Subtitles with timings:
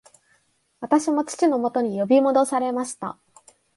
[0.79, 3.19] 私も父のもとに呼び戻されました